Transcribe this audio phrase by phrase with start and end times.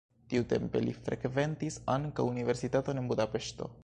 [0.31, 3.69] Tiutempe li frekventis ankaŭ universitaton en Budapeŝto.